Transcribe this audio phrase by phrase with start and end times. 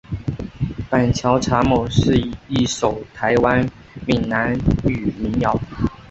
[0.89, 2.17] 板桥查某是
[2.47, 3.63] 一首台湾
[4.07, 5.61] 闽南语民谣。